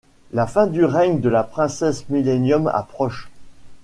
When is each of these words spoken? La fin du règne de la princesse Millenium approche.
La 0.33 0.47
fin 0.47 0.65
du 0.65 0.83
règne 0.83 1.19
de 1.21 1.29
la 1.29 1.43
princesse 1.43 2.09
Millenium 2.09 2.65
approche. 2.73 3.29